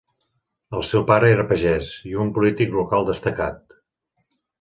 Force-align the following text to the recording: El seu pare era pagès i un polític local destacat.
El 0.77 0.85
seu 0.91 1.03
pare 1.09 1.27
era 1.33 1.43
pagès 1.51 1.91
i 2.13 2.17
un 2.23 2.31
polític 2.39 2.73
local 2.79 3.05
destacat. 3.11 3.77